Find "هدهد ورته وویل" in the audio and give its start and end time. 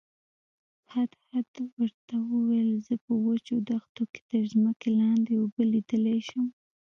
0.93-2.71